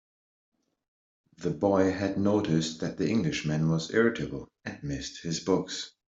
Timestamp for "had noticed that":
1.91-2.97